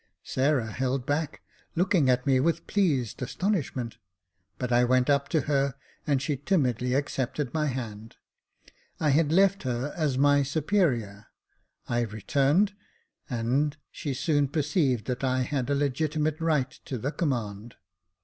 [0.23, 1.43] Sarah held back,
[1.75, 3.97] looking at me with pleased astonishment;
[4.57, 5.75] but I went up to her,
[6.07, 8.15] and she timidly accepted my hand.
[8.99, 11.27] I had left her as my superior—
[11.87, 12.73] I returned,
[13.29, 17.75] and she soon perceived that I had a legitimate right to the command.